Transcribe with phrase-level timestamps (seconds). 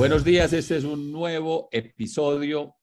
[0.00, 2.74] Buenos días, este es un nuevo episodio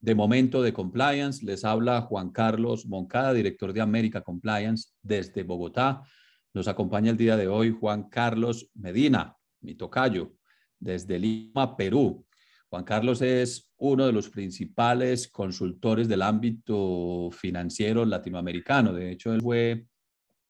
[0.00, 1.46] de Momento de Compliance.
[1.46, 6.02] Les habla Juan Carlos Moncada, director de América Compliance desde Bogotá.
[6.52, 10.34] Nos acompaña el día de hoy Juan Carlos Medina, mi tocayo,
[10.80, 12.26] desde Lima, Perú.
[12.68, 18.92] Juan Carlos es uno de los principales consultores del ámbito financiero latinoamericano.
[18.92, 19.86] De hecho, él fue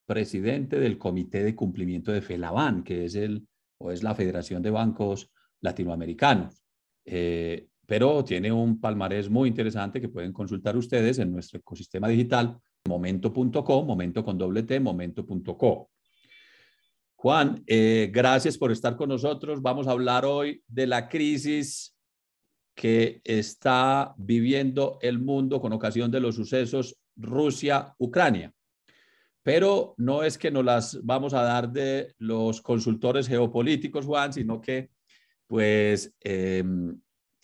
[0.06, 3.46] presidente del Comité de Cumplimiento de FELABAN, que es, el,
[3.77, 5.30] o es la Federación de Bancos
[5.64, 6.63] latinoamericanos.
[7.04, 12.57] Eh, pero tiene un palmarés muy interesante que pueden consultar ustedes en nuestro ecosistema digital,
[12.87, 15.90] momento.co, momento con doble T, momento.co.
[17.17, 19.61] Juan, eh, gracias por estar con nosotros.
[19.63, 21.96] Vamos a hablar hoy de la crisis
[22.75, 28.53] que está viviendo el mundo con ocasión de los sucesos Rusia-Ucrania.
[29.43, 34.61] Pero no es que nos las vamos a dar de los consultores geopolíticos, Juan, sino
[34.61, 34.91] que
[35.47, 36.98] pues em,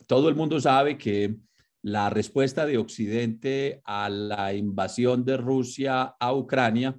[0.07, 1.37] todo el mundo sabe que
[1.83, 6.99] la respuesta de Occidente a la invasión de Rusia a Ucrania,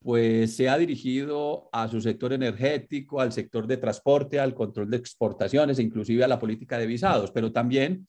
[0.00, 4.96] pues se ha dirigido a su sector energético, al sector de transporte, al control de
[4.96, 8.06] exportaciones, inclusive a la política de visados, pero también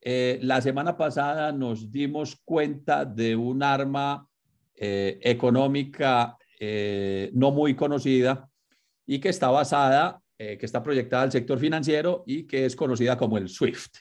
[0.00, 4.28] eh, la semana pasada nos dimos cuenta de un arma
[4.76, 8.48] eh, económica eh, no muy conocida
[9.06, 13.16] y que está basada eh, que está proyectada al sector financiero y que es conocida
[13.16, 13.96] como el SWIFT,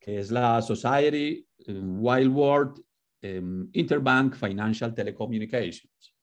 [0.00, 2.82] que es la Society Wild World
[3.22, 6.14] em, Interbank Financial Telecommunications.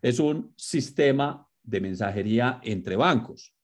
[0.00, 3.54] Es un sistema de mensajería entre bancos.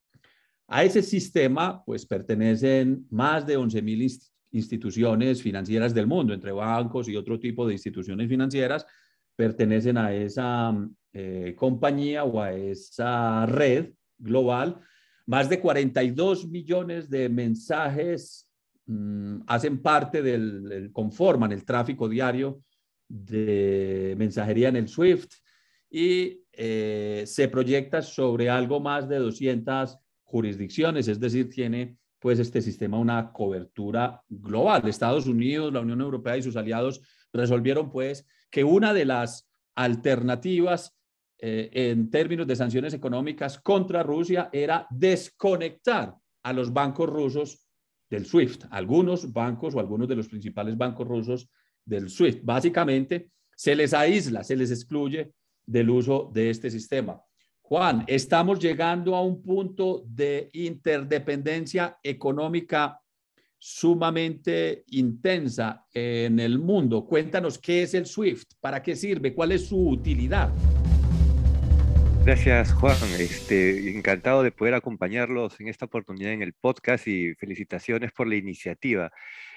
[0.69, 7.17] A ese sistema, pues pertenecen más de 11.000 instituciones financieras del mundo, entre bancos y
[7.17, 8.85] otro tipo de instituciones financieras,
[9.35, 10.75] pertenecen a esa
[11.15, 14.79] eh, compañía o a esa red global
[15.27, 18.49] más de 42 millones de mensajes
[18.87, 22.63] mm, hacen parte del, conforman el tráfico diario
[23.09, 25.33] de mensajería en el SWIFT
[25.91, 32.61] y eh, se proyecta sobre algo más de 200 jurisdicciones, es decir, tiene pues este
[32.63, 34.89] sistema una cobertura global.
[34.89, 37.01] Estados Unidos, la Unión Europea y sus aliados
[37.33, 40.97] resolvieron pues que una de las alternativas
[41.39, 47.67] eh, en términos de sanciones económicas contra Rusia era desconectar a los bancos rusos
[48.09, 51.51] del SWIFT, algunos bancos o algunos de los principales bancos rusos
[51.85, 52.41] del SWIFT.
[52.43, 55.33] Básicamente, se les aísla, se les excluye
[55.67, 57.21] del uso de este sistema.
[57.61, 63.01] Juan, estamos llegando a un punto de interdependencia económica
[63.59, 67.05] sumamente intensa en el mundo.
[67.05, 70.53] Cuéntanos qué es el SWIFT, para qué sirve, cuál es su utilidad.
[72.27, 72.97] Gracias, Juan.
[73.21, 78.35] Este, encantado de poder acompañarlos en esta oportunidad en el podcast y felicitaciones por la
[78.35, 79.13] iniciativa.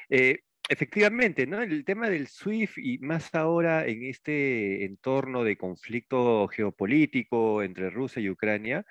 [0.08, 1.64] Eh, efectivamente, ¿no?
[1.64, 8.22] El tema del SWIFT y más ahora en este entorno de conflicto geopolítico entre Rusia
[8.22, 8.86] y Ucrania,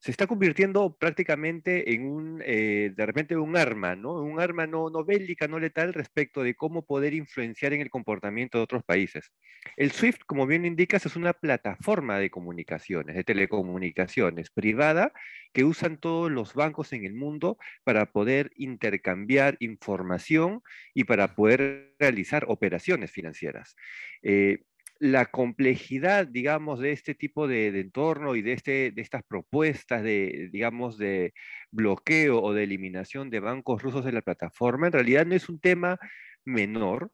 [0.00, 4.22] se está convirtiendo prácticamente en un, eh, de repente, un arma, ¿no?
[4.22, 8.64] Un arma no, bélica, no letal respecto de cómo poder influenciar en el comportamiento de
[8.64, 9.32] otros países.
[9.76, 15.12] El SWIFT, como bien indicas, es una plataforma de comunicaciones, de telecomunicaciones privada
[15.52, 20.62] que usan todos los bancos en el mundo para poder intercambiar información
[20.94, 23.74] y para poder realizar operaciones financieras.
[24.22, 24.62] Eh,
[24.98, 30.48] la complejidad, digamos, de este tipo de, entorno y de, este, de estas propuestas de,
[30.52, 31.34] digamos, de
[31.70, 35.60] bloqueo o de eliminación de bancos rusos de la plataforma, en realidad no es un
[35.60, 35.98] tema
[36.44, 37.12] menor,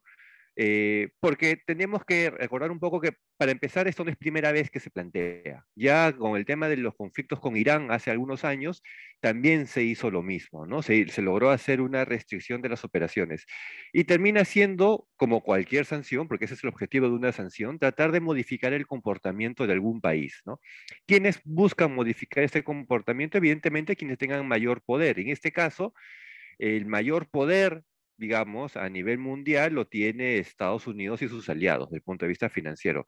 [0.57, 4.71] eh, porque tenemos que recordar un poco que para empezar esto no es primera vez
[4.71, 5.65] que se plantea.
[5.75, 8.83] Ya con el tema de los conflictos con Irán hace algunos años,
[9.21, 10.83] también se hizo lo mismo, ¿no?
[10.83, 13.47] Se, se logró hacer una restricción de las operaciones.
[13.93, 18.13] Y termina siendo, como cualquier sanción, porque ese es el objetivo de una sanción, tratar
[18.13, 20.61] de modificar el comportamiento de algún país, ¿no?
[21.07, 23.39] Quienes buscan modificar este comportamiento?
[23.39, 25.19] Evidentemente quienes tengan mayor poder.
[25.19, 25.95] En este caso,
[26.59, 27.83] el mayor poder
[28.17, 32.31] digamos, a nivel mundial lo tiene Estados Unidos y sus aliados desde el punto de
[32.31, 33.07] vista financiero.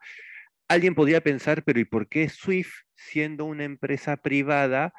[0.69, 4.93] Alguien podría pensar, pero ¿y por qué SWIFT, siendo una empresa privada,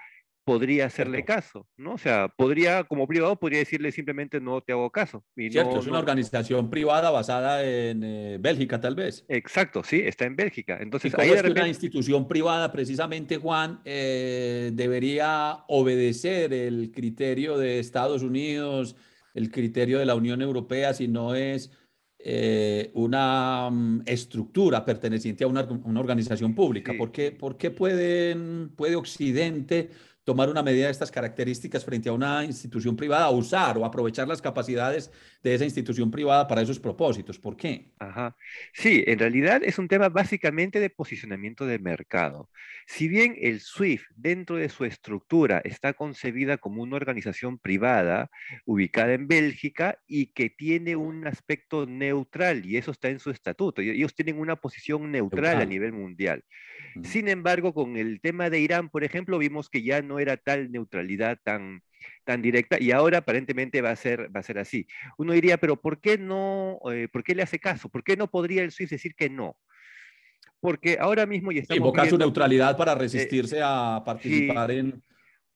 [0.46, 1.68] podría hacerle caso?
[1.76, 1.96] ¿no?
[1.96, 5.26] O sea, podría, como privado, podría decirle simplemente no te hago caso.
[5.36, 9.26] Y Cierto, es una organización privada basada en eh, Bélgica, tal vez.
[9.28, 10.78] Exacto, sí, está en Bélgica.
[10.80, 17.80] Entonces, ¿Y es que una institución privada, precisamente, Juan, eh, debería obedecer el criterio de
[17.80, 18.96] Estados Unidos?
[19.38, 21.72] El criterio de la Unión Europea, sino es
[22.18, 25.62] eh, una mm, estructura perteneciente a una,
[26.00, 26.94] organización pública.
[26.98, 29.92] ¿Por qué, pueden, puede Occidente
[30.28, 34.42] tomar una medida de estas características frente a una institución privada, usar o aprovechar las
[34.42, 35.10] capacidades
[35.42, 37.40] de esa institución privada para esos propósitos.
[37.40, 37.94] ¿Por qué?
[37.98, 38.36] Ajá.
[38.74, 42.50] Sí, en realidad es un tema básicamente de posicionamiento de mercado.
[42.88, 48.30] Si bien el SWIFT dentro de su estructura está concebida como una organización privada
[48.66, 53.82] ubicada en Bélgica y que tiene un aspecto neutral y eso está en su estatuto,
[53.82, 56.44] ellos tienen una posición neutral, a nivel mundial.
[57.04, 60.72] Sin embargo, con el tema de Irán, por ejemplo, vimos que ya no era tal
[60.72, 61.82] neutralidad tan,
[62.24, 64.88] tan directa y ahora aparentemente va a ser, va a ser así.
[65.18, 67.90] Uno diría, pero ¿por qué no, eh, por qué le hace caso?
[67.90, 69.58] ¿Por qué no podría el SWIFT decir que no?
[70.60, 75.04] Porque ahora mismo ya estamos Invocar su neutralidad para eh, resistirse a participar en...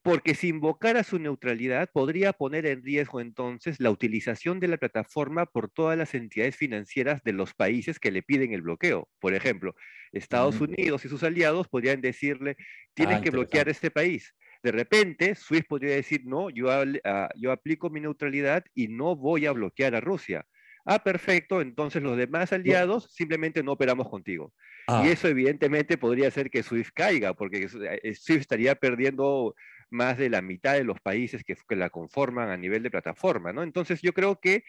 [0.03, 5.45] Porque si invocara su neutralidad, podría poner en riesgo entonces la utilización de la plataforma
[5.45, 9.07] por todas las entidades financieras de los países que le piden el bloqueo.
[9.19, 9.75] Por ejemplo,
[10.11, 10.63] Estados mm.
[10.63, 12.57] Unidos y sus aliados podrían decirle,
[12.95, 14.33] tienes ah, que bloquear este país.
[14.63, 19.45] De repente, Swift podría decir, no, yo, ah, yo aplico mi neutralidad y no voy
[19.45, 20.45] a bloquear a Rusia.
[20.85, 24.53] Ah, perfecto, entonces los demás aliados simplemente no operamos contigo.
[24.87, 25.03] Y ah.
[25.07, 27.67] eso evidentemente podría hacer que Swift caiga, porque
[28.03, 29.55] eh, Swift estaría perdiendo
[29.89, 33.53] más de la mitad de los países que, que la conforman a nivel de plataforma,
[33.53, 33.61] ¿no?
[33.61, 34.63] Entonces yo creo que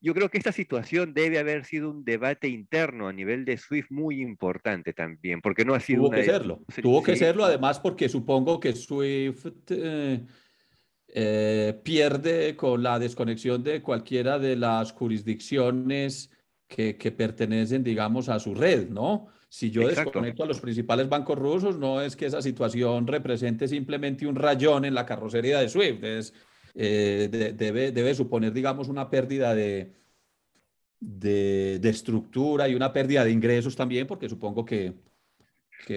[0.00, 3.90] yo creo que esta situación debe haber sido un debate interno a nivel de SWIFT
[3.90, 6.02] muy importante también, porque no ha sido...
[6.02, 10.24] Tuvo que serlo, tuvo que serlo además porque supongo que SWIFT eh,
[11.08, 16.30] eh, pierde con la desconexión de cualquiera de las jurisdicciones
[16.66, 19.28] que, que pertenecen, digamos, a su red, ¿no?
[19.48, 24.26] Si yo desconecto a los principales bancos rusos, no es que esa situación represente simplemente
[24.26, 26.34] un rayón en la carrocería de SWIFT, es
[26.74, 29.92] eh, debe, debe, suponer, digamos, una pérdida de,
[31.00, 34.94] de, estructura y una pérdida de ingresos también, porque supongo que,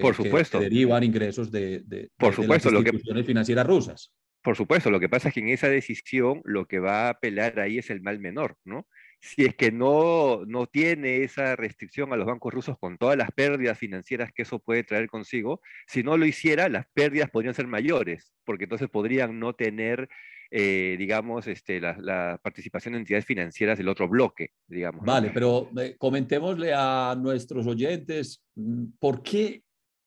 [0.02, 0.60] por supuesto.
[0.60, 4.14] derivan ingresos de, por supuesto, las instituciones financieras rusas.
[4.44, 7.60] Por supuesto, lo que pasa es que en esa decisión lo que va a apelar
[7.60, 8.88] ahí es el mal menor, ¿no?
[9.20, 13.32] Si es que no, no tiene esa restricción a los bancos rusos con todas las
[13.32, 17.68] pérdidas financieras que eso puede traer consigo, si no lo hiciera, las pérdidas podrían ser
[17.68, 20.08] mayores, porque entonces podrían no tener
[20.50, 25.04] eh, digamos, este, la, participación de entidades financieras del otro bloque, digamos.
[25.06, 29.64] Vale, pero eh, comentémosle a nuestros oyentes mm, por qué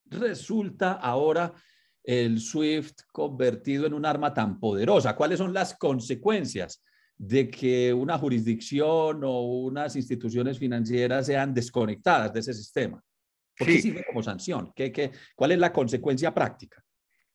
[0.07, 1.53] resulta ahora
[2.03, 5.15] el SWIFT convertido en un arma tan poderosa.
[5.15, 6.83] ¿Cuáles son las consecuencias
[7.17, 13.03] de que una jurisdicción o unas instituciones financieras sean desconectadas de ese sistema?
[13.59, 14.73] ¿Por qué sirve como sanción?
[14.75, 16.83] ¿Qué, qué, cuál es la consecuencia práctica?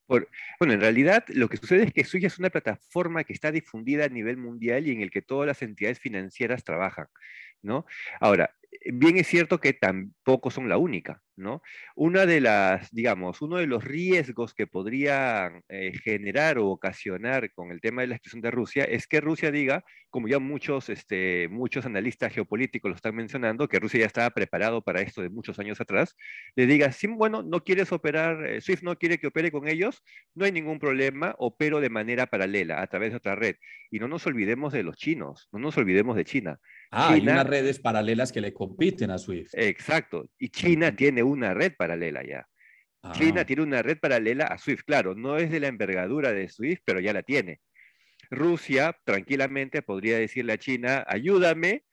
[0.08, 0.28] Bueno,
[0.74, 4.10] en realidad lo que sucede es que Suya es una plataforma que está difundida a
[4.10, 7.08] nivel mundial y en el que todas las entidades financieras trabajan,
[7.62, 7.86] ¿no?
[8.20, 8.52] Ahora,
[8.86, 11.62] bien es cierto que tampoco son la única, ¿no?
[11.96, 17.72] Una de las, digamos, uno de los riesgos que podrían eh, generar o ocasionar con
[17.72, 21.48] el tema de la expresión de Rusia es que Rusia diga, como ya muchos, este,
[21.50, 25.60] muchos analistas geopolíticos lo están mencionando, que Rusia ya estaba preparado para esto de muchos
[25.60, 26.16] años atrás,
[26.56, 30.04] le diga, sí, bueno, no quieres operar, eh, SWIFT no quiere que opere con ellos,
[30.34, 33.56] no hay ningún problema, opero de manera paralela, a través de otra red.
[33.92, 36.60] Y no nos olvidemos de los chinos, no nos olvidemos de China.
[36.98, 39.52] Ah, hay unas redes paralelas que le compiten a Swift.
[39.54, 40.30] Exacto.
[40.40, 42.48] Y China tiene una red paralela ya.
[43.12, 43.46] China ah.
[43.46, 44.84] tiene una red paralela a Swift.
[44.86, 47.60] Claro, no es de la envergadura de Swift, pero ya la tiene.
[48.32, 51.84] Rusia tranquilamente podría decirle a China, ayúdame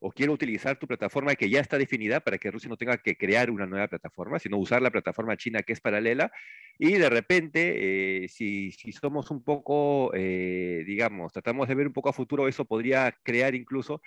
[0.00, 3.16] o quiero utilizar tu plataforma que ya está definida para que Rusia no tenga que
[3.16, 6.32] crear una nueva plataforma, sino usar la plataforma china que es paralela.
[6.78, 11.92] Y de repente, eh, si, si, somos un poco, eh, digamos, tratamos de ver un
[11.92, 14.00] poco a futuro, eso podría crear incluso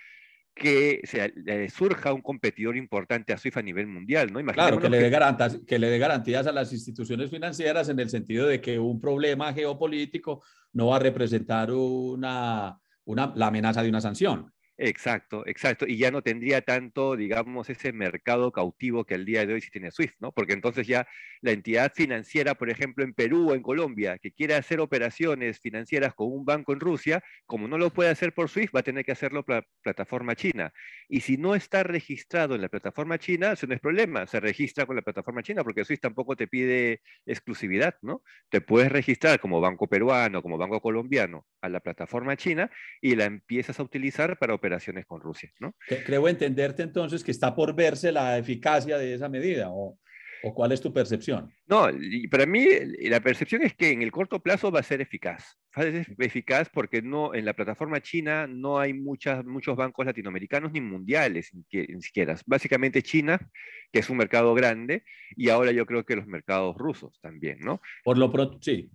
[0.55, 4.43] que se, surja un competidor importante a SWIFT a nivel mundial, ¿no?
[4.53, 8.10] Claro, que le, dé garantías, que le dé garantías a las instituciones financieras en el
[8.10, 10.43] sentido de que un problema geopolítico
[10.74, 14.51] no va a representar una, una, la amenaza de una sanción.
[14.77, 15.86] Exacto, exacto.
[15.88, 19.70] Y ya no tendría tanto, digamos, ese mercado cautivo que al día de hoy sí
[19.70, 20.32] tiene Swift, ¿no?
[20.32, 21.06] Porque entonces ya
[21.42, 26.15] la entidad financiera, por ejemplo, en Perú o en Colombia, que quiere hacer operaciones financieras
[26.15, 29.06] con un banco en Rusia, como no lo puede hacer por Swift, va a tener
[29.06, 30.72] que hacerlo por la plataforma china.
[31.08, 34.88] Y si no está registrado en la plataforma china, eso no es problema, se registra
[34.88, 38.24] con la plataforma china, porque Swift tampoco te pide exclusividad, ¿no?
[38.50, 43.25] Te puedes registrar como banco peruano, como banco colombiano a la plataforma china y la
[43.25, 45.51] empiezas a utilizar para operaciones con Rusia.
[45.60, 45.75] ¿no?
[46.05, 49.70] Creo entenderte entonces que está por verse la eficacia de esa medida.
[49.70, 50.00] ¿o,
[50.46, 51.53] ¿O cuál es tu percepción?
[51.67, 51.88] No,
[52.29, 52.67] para mí
[53.03, 55.58] la percepción es que en el corto plazo va a ser eficaz.
[55.77, 60.05] Va a ser eficaz porque no, en la plataforma china no hay muchas, muchos bancos
[60.05, 62.38] latinoamericanos ni mundiales ni siquiera.
[62.46, 63.39] Básicamente China,
[63.89, 65.05] que es un mercado grande,
[65.38, 67.79] y ahora yo creo que los mercados rusos también, ¿no?
[68.03, 68.91] Por lo pronto, sí.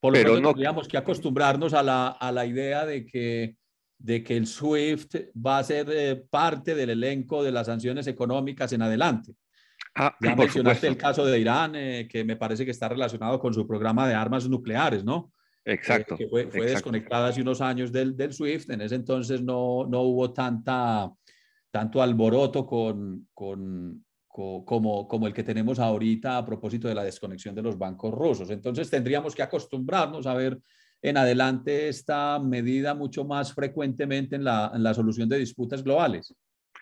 [0.00, 0.50] Por lo Pero no...
[0.50, 3.56] tendríamos que acostumbrarnos a la, a la idea de que,
[4.00, 8.72] de que el SWIFT va a ser eh, parte del elenco de las sanciones económicas
[8.72, 9.34] en adelante.
[9.94, 13.52] Ah, ya mencionaste el caso de Irán, eh, que me parece que está relacionado con
[13.52, 15.32] su programa de armas nucleares, ¿no?
[15.64, 16.16] Exacto.
[16.16, 18.70] que fue, fue desconectada hace unos años del, del, SWIFT.
[18.70, 21.12] En ese entonces no, no hubo tanta,
[21.70, 27.54] tanto alboroto con, con, como, como el que tenemos ahorita a propósito de la desconexión
[27.54, 28.48] de los bancos rusos.
[28.48, 30.58] Entonces tendríamos que acostumbrarnos a ver
[31.02, 36.34] en adelante esta medida mucho más frecuentemente en la, en la solución de disputas globales.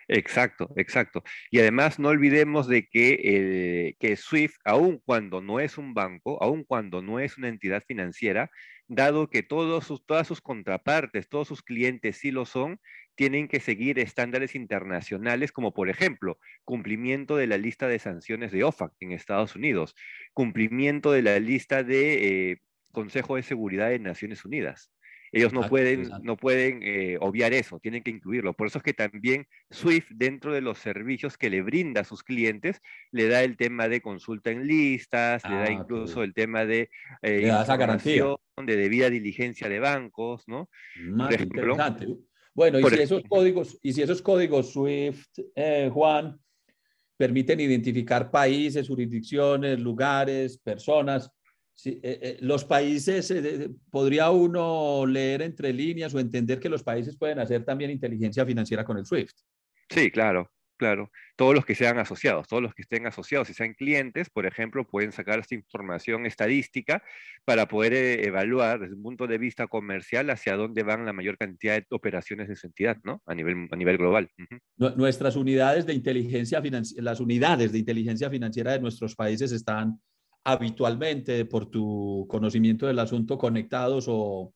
[0.08, 1.22] Exacto, exacto.
[1.50, 6.42] Y además no olvidemos de que, eh, que SWIFT, aun cuando no es un banco,
[6.42, 8.50] aun cuando no es una entidad financiera,
[8.86, 12.80] dado que todos sus, todas sus contrapartes, todos sus clientes sí lo son,
[13.16, 18.64] tienen que seguir estándares internacionales como por ejemplo cumplimiento de la lista de sanciones de
[18.64, 19.94] OFAC en Estados Unidos,
[20.32, 22.58] cumplimiento de la lista de eh,
[22.92, 24.90] Consejo de Seguridad de Naciones Unidas.
[25.32, 28.54] Ellos no pueden, no pueden eh, obviar eso, tienen que incluirlo.
[28.54, 32.22] Por eso es que también SWIFT, dentro de los servicios que le brinda a sus
[32.22, 32.80] clientes,
[33.10, 36.88] le da el tema de consulta en listas, le da ah, incluso el tema de
[37.22, 40.70] eh, información, de debida diligencia de bancos, ¿no?
[40.96, 41.28] Más
[42.54, 46.40] Bueno, y si, esos códigos, y si esos códigos SWIFT, eh, Juan,
[47.16, 51.30] permiten identificar países, jurisdicciones, lugares, personas,
[51.78, 56.82] Sí, eh, eh, los países, eh, podría uno leer entre líneas o entender que los
[56.82, 59.36] países pueden hacer también inteligencia financiera con el SWIFT.
[59.88, 61.12] Sí, claro, claro.
[61.36, 64.88] Todos los que sean asociados, todos los que estén asociados y sean clientes, por ejemplo,
[64.88, 67.00] pueden sacar esta información estadística
[67.44, 71.76] para poder evaluar desde un punto de vista comercial hacia dónde van la mayor cantidad
[71.76, 73.22] de operaciones de su entidad, ¿no?
[73.24, 74.28] A nivel, a nivel global.
[74.76, 80.00] Nuestras unidades de inteligencia financiera, las unidades de inteligencia financiera de nuestros países están
[80.44, 84.54] habitualmente, por tu conocimiento del asunto, conectados o,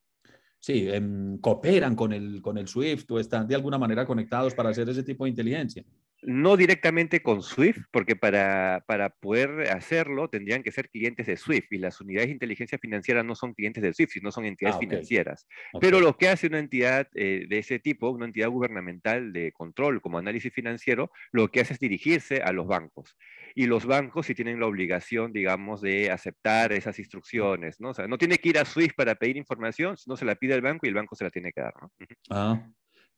[0.59, 4.71] sí, em, cooperan con el, con el SWIFT o están de alguna manera conectados para
[4.71, 5.85] hacer ese tipo de inteligencia?
[6.23, 11.67] No directamente con Swift, porque para, para, poder hacerlo tendrían que ser clientes de Swift
[11.71, 14.81] y las unidades de inteligencia financiera no son clientes de Swift, sino son entidades ah,
[14.81, 15.47] financieras.
[15.81, 20.01] Pero lo que hace una entidad eh, de ese tipo, una entidad gubernamental de control
[20.01, 23.17] como análisis financiero, lo que hace es dirigirse a los bancos.
[23.55, 27.91] Y los bancos sí tienen la obligación, digamos, de aceptar esas instrucciones, ¿no?
[27.91, 30.55] O sea, no tiene que ir a Swift para pedir información, sino se la pide
[30.55, 31.91] al banco y el banco se la tiene que dar, ¿no?
[32.31, 32.67] Ah,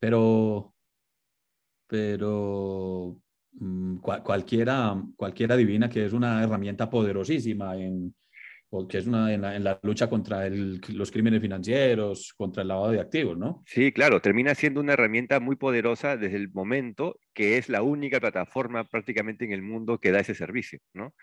[0.00, 0.74] pero
[1.86, 3.16] pero
[3.52, 8.14] mm, cualquiera, cualquiera adivina que es una herramienta poderosísima en,
[8.88, 13.38] que es una, en, la, lucha contra los crímenes financieros, contra el lavado de activos,
[13.38, 13.62] ¿no?
[13.66, 18.20] Sí, claro, termina siendo una herramienta muy poderosa desde el momento que es la única
[18.20, 21.14] plataforma prácticamente en el mundo que da ese servicio, ¿no?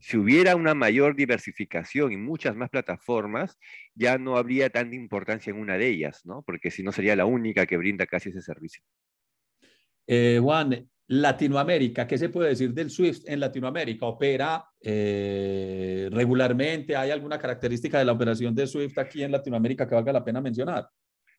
[0.00, 3.58] Si hubiera una mayor diversificación y muchas más plataformas,
[3.94, 6.42] ya no habría tanta importancia en una de ellas, ¿no?
[6.42, 8.82] Porque si no sería la única que brinda casi ese servicio.
[10.06, 14.06] Eh, Juan, Latinoamérica, ¿qué se puede decir del SWIFT en Latinoamérica?
[14.06, 16.96] ¿Opera eh, regularmente?
[16.96, 20.40] ¿Hay alguna característica de la operación de SWIFT aquí en Latinoamérica que valga la pena
[20.40, 20.88] mencionar?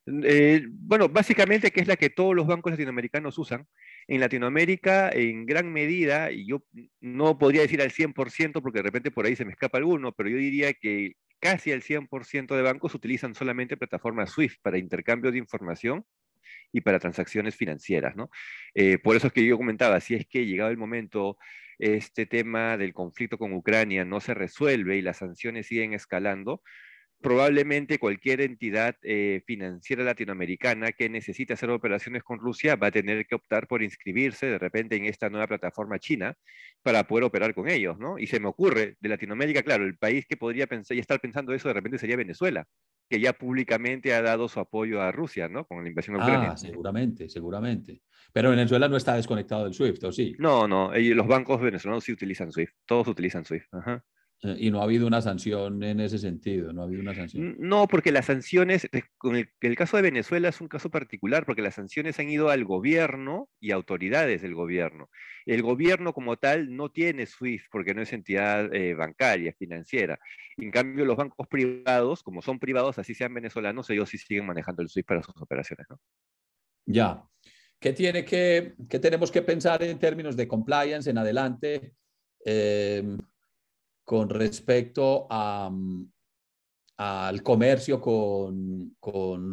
[0.05, 3.65] Eh, bueno, básicamente que es la que todos los bancos latinoamericanos usan.
[4.08, 6.63] En Latinoamérica, en gran medida, y yo
[7.00, 10.29] no podría decir al 100% porque de repente por ahí se me escapa alguno, pero
[10.29, 15.38] yo diría que casi el 100% de bancos utilizan solamente plataformas SWIFT para intercambio de
[15.38, 16.05] información
[16.73, 18.29] y para transacciones financieras, ¿no?
[18.73, 21.37] Eh, por eso es que yo comentaba, si es que llegado el momento,
[21.79, 26.61] este tema del conflicto con Ucrania no se resuelve y las sanciones siguen escalando,
[27.23, 33.25] probablemente cualquier entidad eh, financiera latinoamericana que necesite hacer operaciones con Rusia va a tener
[33.25, 36.35] que optar por inscribirse de repente en esta nueva plataforma china
[36.83, 38.19] para poder operar con ellos, ¿no?
[38.19, 41.53] Y se me ocurre, de Latinoamérica, claro, el país que podría pensar y estar pensando
[41.53, 42.67] eso de repente sería Venezuela,
[43.10, 45.65] que ya públicamente ha dado su apoyo a Rusia, ¿no?
[45.65, 46.17] Con la invasión.
[46.19, 48.01] Ah, seguramente, seguramente.
[48.31, 50.36] Pero Venezuela no está desconectado del SWIFT, ¿o sí?
[50.39, 53.74] No, no, los bancos venezolanos sí utilizan SWIFT, todos utilizan SWIFT.
[53.74, 54.03] Ajá.
[54.43, 57.55] Eh, y no ha habido una sanción en ese sentido, no ha habido una sanción.
[57.59, 61.45] No, porque las sanciones, eh, con el, el, caso de Venezuela es un caso particular,
[61.45, 65.09] porque las sanciones han ido al gobierno y autoridades del gobierno.
[65.45, 70.19] El gobierno como tal no tiene SWIFT porque no es entidad eh, bancaria, financiera.
[70.57, 74.81] En cambio, los bancos privados, como son privados, así sean venezolanos, ellos sí siguen manejando
[74.81, 75.88] el SWIFT para sus operaciones.
[75.89, 76.00] ¿no?
[76.85, 77.23] Ya.
[77.79, 81.93] ¿Qué, tiene que, ¿Qué tenemos que pensar en términos de compliance en adelante?
[82.45, 83.17] Eh,
[84.03, 86.03] con respecto mm,
[86.98, 88.95] al comercio con,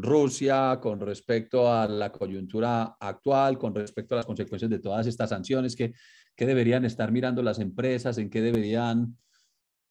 [0.02, 5.30] Rusia, con respecto a la coyuntura actual, con respecto a las consecuencias de todas estas
[5.30, 5.92] sanciones, que,
[6.36, 9.18] deberían estar mirando las empresas, en qué deberían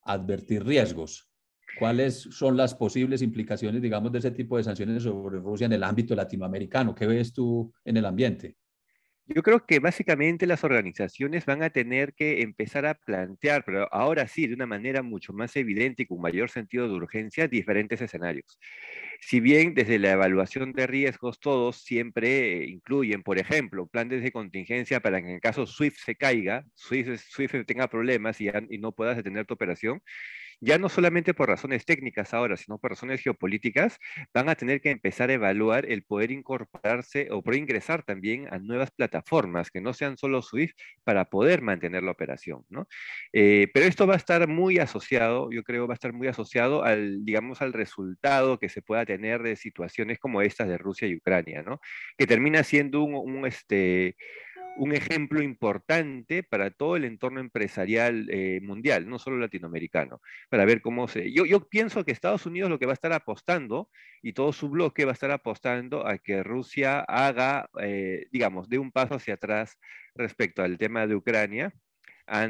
[0.01, 1.29] advertir riesgos.
[1.77, 5.83] ¿Cuáles son las posibles implicaciones, digamos, de ese tipo de sanciones sobre Rusia en el
[5.83, 6.95] ámbito latinoamericano?
[6.95, 8.57] ¿Qué ves tú en el ambiente?
[9.31, 14.27] Yo creo que básicamente las organizaciones van a tener que empezar a plantear, pero ahora
[14.27, 18.57] sí, de una manera mucho más evidente y con mayor sentido de urgencia, diferentes escenarios.
[19.21, 24.99] Si bien desde la evaluación de riesgos todos siempre incluyen, por ejemplo, planes de contingencia
[24.99, 28.93] para que en el caso SWIFT se caiga, SWIFT, SWIFT tenga problemas y, y no
[28.93, 30.01] puedas detener tu operación,
[30.61, 33.97] ya no solamente por razones técnicas ahora, sino por razones geopolíticas,
[34.33, 38.59] van a tener que empezar a evaluar el poder incorporarse o poder ingresar también a
[38.59, 42.87] nuevas plataformas que no sean solo SWIFT para poder mantener la operación, ¿no?
[43.33, 46.83] Eh, pero esto va a estar muy asociado, yo creo, va a estar muy asociado
[46.83, 51.15] al, digamos, al resultado que se pueda tener de situaciones como estas de Rusia y
[51.15, 51.79] Ucrania, ¿no?
[52.17, 54.15] Que termina siendo un, un este,
[54.77, 60.81] un ejemplo importante para todo el entorno empresarial eh, mundial, no solo latinoamericano, para ver
[60.81, 61.31] cómo se...
[61.33, 63.89] Yo, yo pienso que Estados Unidos lo que va a estar apostando
[64.21, 68.79] y todo su bloque va a estar apostando a que Rusia haga, eh, digamos, de
[68.79, 69.77] un paso hacia atrás
[70.15, 71.73] respecto al tema de Ucrania,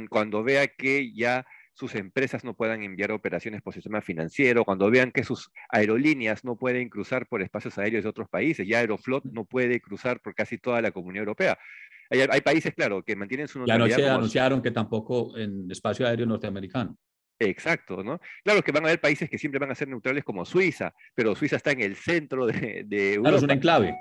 [0.10, 1.46] cuando vea que ya
[1.80, 6.58] sus empresas no puedan enviar operaciones por sistema financiero, cuando vean que sus aerolíneas no
[6.58, 10.58] pueden cruzar por espacios aéreos de otros países, ya Aeroflot no puede cruzar por casi
[10.58, 11.58] toda la Comunidad Europea.
[12.10, 13.88] Hay, países, claro, que mantienen su neutralidad.
[13.88, 16.98] Y anoche anunciaron que tampoco en espacio aéreo norteamericano.
[17.38, 18.20] Exacto, ¿no?
[18.44, 21.36] Claro que van a haber países que siempre van a ser neutrales como Suiza, pero
[21.36, 23.30] Suiza está en el centro de, de Europa.
[23.30, 23.98] Claro, es un enclave.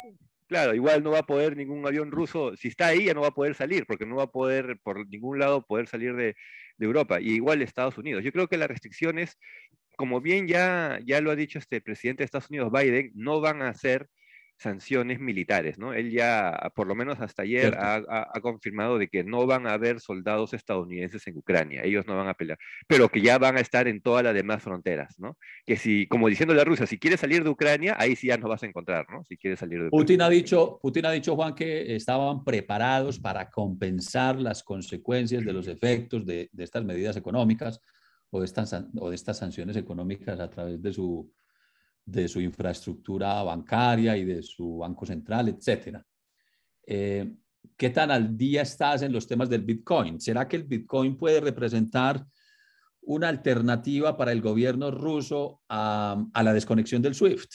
[0.49, 3.29] Claro, igual no va a poder ningún avión ruso, si está ahí ya no va
[3.29, 6.37] a poder salir, porque no va a poder por ningún lado poder salir de,
[6.79, 8.25] de Europa, y igual Estados Unidos.
[8.25, 9.39] Yo creo que las restricciones,
[9.97, 13.61] como bien ya, ya lo ha dicho este presidente de Estados Unidos, Biden, no van
[13.61, 14.09] a ser
[14.59, 15.95] sanciones militares, ¿no?
[15.95, 18.03] Él ya, por lo menos hasta ayer, ha,
[18.43, 22.35] confirmado de que no van a haber soldados estadounidenses en Ucrania, ellos no van a
[22.35, 25.37] pelear, pero que ya van a estar en todas las demás fronteras, ¿no?
[25.65, 28.49] Que si, como diciendo la Rusia, si quieres salir de Ucrania, ahí sí ya no
[28.49, 29.25] vas a encontrar, ¿no?
[29.25, 33.49] Si quieres salir de Putin ha dicho, Putin ha dicho, Juan, que estaban preparados para
[33.51, 37.81] compensar las consecuencias de los efectos de, de estas medidas económicas
[38.31, 41.31] o de estas, o de estas sanciones económicas a través de su
[42.11, 46.05] de su infraestructura bancaria y de su banco central, etcétera.
[46.87, 47.35] Eh,
[47.77, 50.21] ¿Qué tan al día estás en los temas del Bitcoin?
[50.21, 52.25] ¿Será que el Bitcoin puede representar
[53.03, 57.51] una alternativa para el gobierno ruso a, a la desconexión del SWIFT?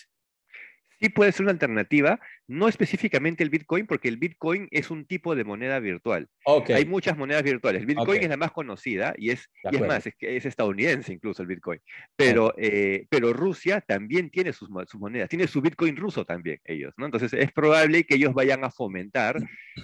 [1.04, 5.36] sí puede ser una alternativa, no específicamente el Bitcoin, porque el Bitcoin es un tipo
[5.36, 6.28] de moneda virtual.
[6.74, 7.82] Hay muchas monedas virtuales.
[7.82, 11.42] El Bitcoin es la más conocida y es, y es más, es, es, estadounidense incluso
[11.42, 11.80] el Bitcoin.
[12.16, 16.94] Pero, eh, pero Rusia también tiene sus, sus, monedas, tiene su Bitcoin ruso también ellos,
[16.98, 17.06] ¿no?
[17.06, 19.38] Entonces es probable que ellos vayan a fomentar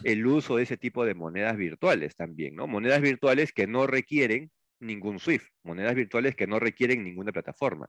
[0.03, 2.67] el uso de ese tipo de monedas virtuales también, ¿no?
[2.67, 7.87] Monedas virtuales que no requieren ningún SWIFT, monedas virtuales que no requieren ninguna plataforma.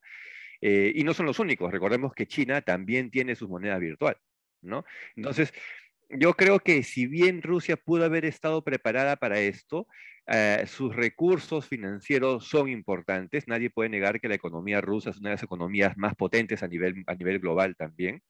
[0.60, 4.16] Eh, y no son los únicos, recordemos que China también tiene su moneda virtual,
[4.62, 4.84] ¿no?
[5.16, 5.52] Entonces,
[6.08, 9.86] yo creo que si bien Rusia pudo haber estado preparada para esto,
[10.26, 13.48] eh, sus recursos financieros son importantes.
[13.48, 16.68] Nadie puede negar que la economía rusa es una de las economías más potentes a
[16.68, 18.22] nivel, a nivel global también.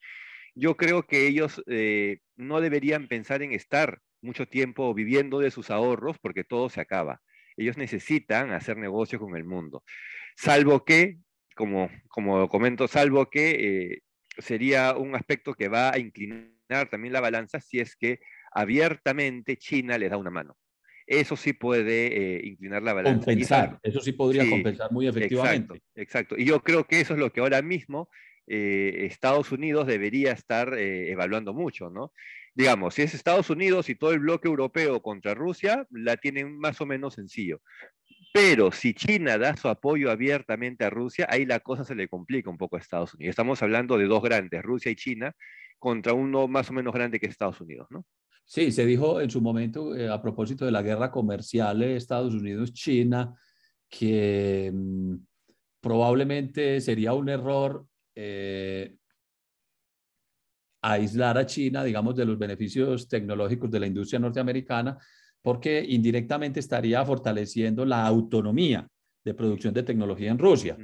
[0.55, 5.69] Yo creo que ellos eh, no deberían pensar en estar mucho tiempo viviendo de sus
[5.71, 7.21] ahorros porque todo se acaba.
[7.57, 9.83] Ellos necesitan hacer negocio con el mundo.
[10.35, 11.17] Salvo que
[11.55, 14.01] como, como comento, salvo que eh,
[14.41, 18.19] sería un aspecto que va a inclinar también la balanza si es que
[18.51, 20.57] abiertamente China le da una mano.
[21.07, 23.25] Eso sí puede eh, inclinar la balanza.
[23.25, 25.81] Compensar, eso sí podría compensar muy efectivamente.
[25.95, 28.09] Exacto, Y yo creo que eso es lo que ahora mismo
[28.47, 32.13] eh, Estados Unidos debería estar evaluando mucho, ¿no?
[32.53, 36.81] Digamos, si es Estados Unidos y todo el bloque europeo contra Rusia, la tienen más
[36.81, 37.61] o menos sencillo.
[38.33, 42.49] Pero si China da su apoyo abiertamente a Rusia, ahí la cosa se le complica
[42.49, 43.31] un poco a Estados Unidos.
[43.31, 45.35] Estamos hablando de dos grandes, Rusia y China,
[45.77, 48.05] contra uno más o menos grande que Estados Unidos, ¿no?
[48.45, 52.33] Sí, se dijo en su momento, eh, a propósito de la guerra comercial de Estados
[52.33, 53.33] Unidos-China,
[53.89, 55.15] que mm,
[55.79, 58.95] probablemente sería un error eh,
[60.81, 64.97] aislar a China, digamos, de los beneficios tecnológicos de la industria norteamericana,
[65.41, 68.87] porque indirectamente estaría fortaleciendo la autonomía
[69.23, 70.77] de producción de tecnología en Rusia.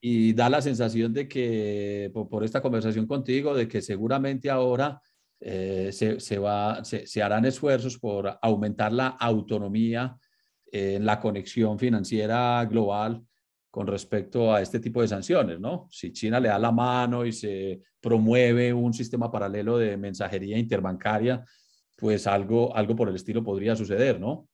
[0.00, 5.00] Y da la sensación de que, por, esta conversación contigo, de que seguramente ahora
[5.40, 10.16] eh, se, va, se, harán esfuerzos por aumentar la autonomía
[10.70, 13.22] en la conexión financiera global
[13.70, 15.88] con respecto a este tipo de sanciones, ¿no?
[15.90, 21.44] Si China le da la mano y se promueve un sistema paralelo de mensajería interbancaria,
[22.04, 24.46] pues algo, algo por el estilo podría suceder, ¿no?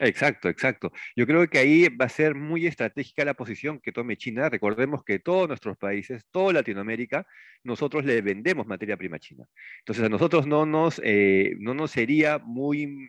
[0.00, 0.92] Exacto, exacto.
[1.16, 4.50] Yo creo que ahí va a ser muy estratégica la posición que tome China.
[4.50, 7.26] Recordemos que todos nuestros países, toda Latinoamérica,
[7.64, 9.46] nosotros le vendemos materia prima a China.
[9.78, 13.08] Entonces a nosotros no nos, eh, no nos sería muy,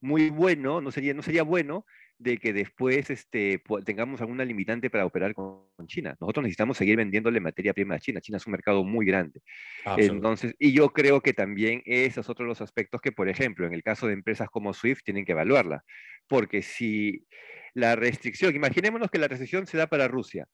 [0.00, 1.84] muy bueno, no sería, no sería bueno
[2.18, 6.16] de que después este, tengamos alguna limitante para operar con, China.
[6.18, 8.20] Nosotros necesitamos seguir vendiéndole materia prima a China.
[8.20, 9.42] China es un mercado muy grande.
[9.98, 13.74] Entonces, y yo creo que también esos son otros los aspectos que, por ejemplo, en
[13.74, 15.84] el caso de empresas como Swift, tienen que evaluarla.
[16.26, 17.26] Porque si
[17.74, 20.48] la restricción, imaginémonos que la restricción se da para Rusia,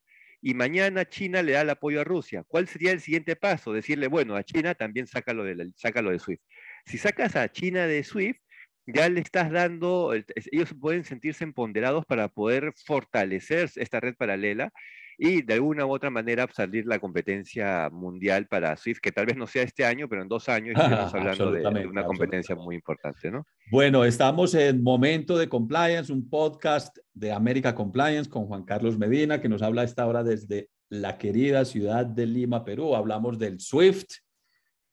[0.44, 2.42] y mañana China le da el apoyo a Rusia.
[2.48, 3.72] ¿Cuál sería el siguiente paso?
[3.72, 6.42] Decirle, bueno, a China también sácalo de, sácalo de SWIFT.
[6.84, 8.42] Si sacas a China de SWIFT,
[8.86, 14.72] ya le estás dando, ellos pueden sentirse empoderados para poder fortalecer esta red paralela
[15.18, 19.36] y de alguna u otra manera salir la competencia mundial para Swift, que tal vez
[19.36, 23.30] no sea este año, pero en dos años estamos hablando de, una competencia muy importante,
[23.30, 23.46] ¿no?
[23.70, 29.40] Bueno, estamos en Momento de Compliance, un podcast de América Compliance con Juan Carlos Medina,
[29.40, 32.94] que nos habla a esta hora desde la querida ciudad de Lima, Perú.
[32.94, 34.10] Hablamos del SWIFT,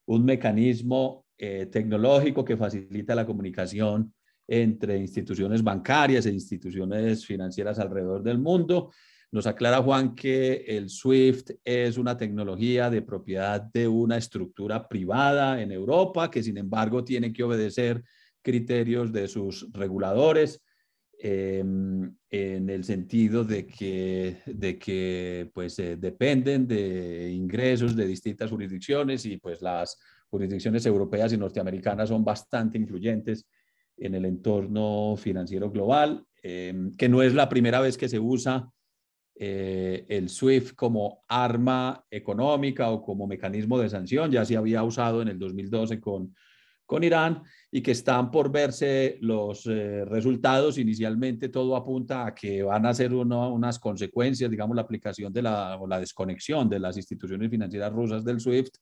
[0.06, 4.14] un mecanismo eh, tecnológico que facilita la comunicación
[4.46, 8.92] entre instituciones bancarias e instituciones financieras alrededor del mundo.
[9.32, 15.62] Nos aclara Juan que el SWIFT es una tecnología de propiedad de una estructura privada
[15.62, 18.04] en Europa, que sin embargo tiene que obedecer
[18.42, 20.62] criterios de sus reguladores
[21.20, 28.50] em, en el sentido de que, de que pues, eh, dependen de ingresos de distintas
[28.50, 29.98] jurisdicciones y pues las
[30.30, 33.48] jurisdicciones europeas y norteamericanas son bastante influyentes
[33.98, 38.70] en el entorno financiero global, eh, que no es la primera vez que se usa
[39.36, 45.22] eh, el SWIFT como arma económica o como mecanismo de sanción, ya se había usado
[45.22, 46.36] en el 2012 con,
[46.86, 50.78] con Irán y que están por verse los eh, resultados.
[50.78, 55.78] Inicialmente todo apunta a que van a ser unas consecuencias, digamos, la aplicación de la,
[55.78, 58.76] o la desconexión de las instituciones financieras rusas del SWIFT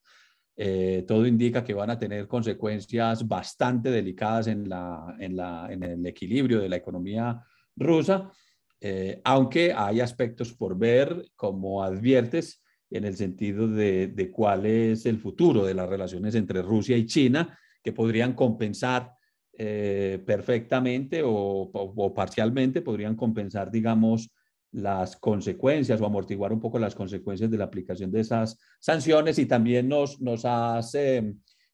[0.60, 6.74] eh, todo indica que van a tener consecuencias bastante delicadas en, el equilibrio de la
[6.74, 7.40] economía
[7.76, 8.32] rusa,
[8.80, 15.18] eh, aunque hay aspectos por ver, como adviertes, en el sentido de, cuál es el
[15.18, 19.12] futuro de las relaciones entre Rusia y China, que podrían compensar
[19.52, 24.28] eh, perfectamente o, parcialmente, podrían compensar, digamos,
[24.72, 29.46] las consecuencias o amortiguar un poco las consecuencias de la aplicación de esas sanciones y
[29.46, 30.96] también nos, nos has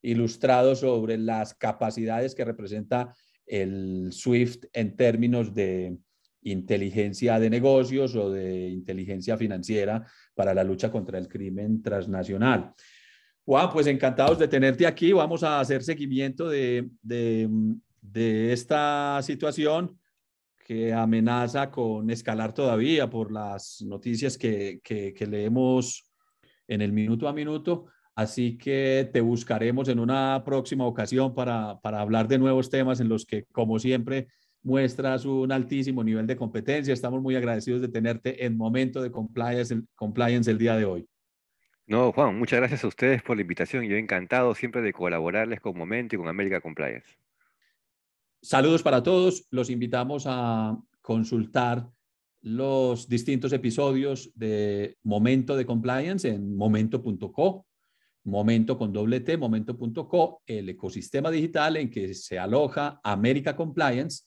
[0.03, 3.15] ilustrado sobre las capacidades que representa
[3.47, 5.97] el SWIFT en términos de
[6.43, 12.75] inteligencia de negocios o de inteligencia financiera para la lucha contra el crimen transnacional.
[13.45, 15.13] Juan, pues encantados de tenerte aquí.
[15.13, 17.49] Vamos a hacer seguimiento de, de,
[18.01, 19.99] de esta situación
[20.65, 26.11] que amenaza con escalar todavía por las noticias que, que, leemos
[26.67, 27.87] en el minuto a minuto.
[28.15, 33.11] Así que te buscaremos en una próxima ocasión para, para, hablar de nuevos temas en
[33.11, 34.29] los que, como siempre,
[34.63, 36.95] muestras un altísimo nivel de competencia.
[36.95, 41.07] Estamos muy agradecidos de tenerte en momento de compliance, compliance el día de hoy.
[41.87, 43.85] No, Juan, muchas gracias a ustedes por la invitación.
[43.85, 47.19] Yo encantado siempre de colaborarles con Momento y con América Compliance.
[48.45, 49.47] Saludos para todos.
[49.51, 51.89] Los invitamos a consultar
[52.43, 57.65] los distintos episodios de Momento de Compliance en momento.co,
[58.25, 64.25] momento con doble T, momento.co, el ecosistema digital en que se aloja América Compliance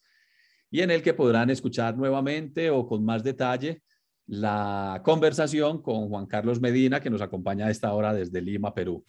[0.71, 3.83] y en el que podrán escuchar nuevamente o con más detalle
[4.25, 9.05] la conversación con Juan Carlos Medina, que nos acompaña a esta hora desde Lima, Perú.